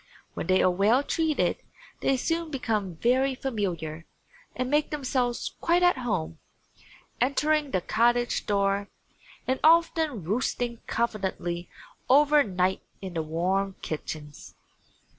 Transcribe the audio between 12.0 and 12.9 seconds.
over night